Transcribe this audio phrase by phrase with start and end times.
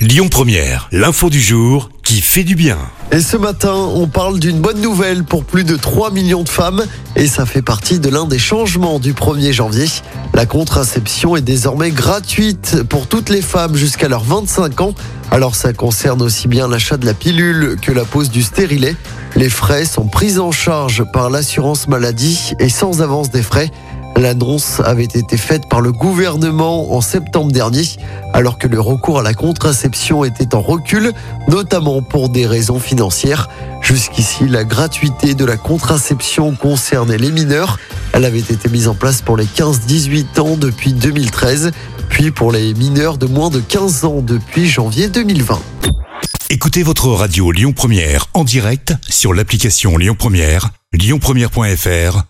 [0.00, 2.78] Lyon Première, l'info du jour qui fait du bien.
[3.12, 6.86] Et ce matin, on parle d'une bonne nouvelle pour plus de 3 millions de femmes
[7.16, 9.84] et ça fait partie de l'un des changements du 1er janvier.
[10.32, 14.94] La contraception est désormais gratuite pour toutes les femmes jusqu'à leurs 25 ans.
[15.30, 18.96] Alors ça concerne aussi bien l'achat de la pilule que la pose du stérilet.
[19.36, 23.70] Les frais sont pris en charge par l'assurance maladie et sans avance des frais.
[24.16, 27.84] L'annonce avait été faite par le gouvernement en septembre dernier,
[28.34, 31.12] alors que le recours à la contraception était en recul,
[31.48, 33.48] notamment pour des raisons financières.
[33.80, 37.78] Jusqu'ici, la gratuité de la contraception concernait les mineurs.
[38.12, 41.70] Elle avait été mise en place pour les 15-18 ans depuis 2013,
[42.08, 45.58] puis pour les mineurs de moins de 15 ans depuis janvier 2020.
[46.50, 52.29] Écoutez votre radio Lyon Première en direct sur l'application Lyon Première, lyonpremière.fr